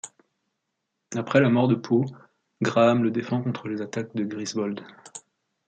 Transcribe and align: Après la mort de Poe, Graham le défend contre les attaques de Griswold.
Après 1.13 1.39
la 1.39 1.49
mort 1.51 1.67
de 1.67 1.75
Poe, 1.75 2.05
Graham 2.63 3.03
le 3.03 3.11
défend 3.11 3.43
contre 3.43 3.67
les 3.67 3.83
attaques 3.83 4.15
de 4.15 4.23
Griswold. 4.23 4.81